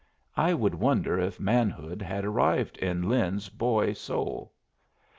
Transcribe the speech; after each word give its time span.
I 0.35 0.55
would 0.55 0.73
wonder 0.73 1.19
if 1.19 1.39
manhood 1.39 2.01
had 2.01 2.25
arrived 2.25 2.75
in 2.77 3.07
Lin's 3.07 3.49
boy 3.49 3.93
soul. 3.93 4.51